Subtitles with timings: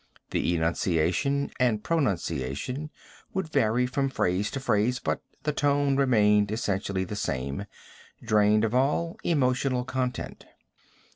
[0.31, 2.89] The enunciation and pronunciation
[3.35, 7.65] would vary from phrase to phrase, but the tone remained essentially the same,
[8.23, 10.45] drained of all emotional content.